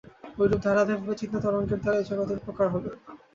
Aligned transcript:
ঐরূপ 0.37 0.59
ধারাবাহিক 0.63 1.19
চিন্তাতরঙ্গের 1.21 1.79
দ্বারাই 1.81 2.07
জগতের 2.09 2.39
উপকার 2.41 2.67
হবে। 2.73 2.89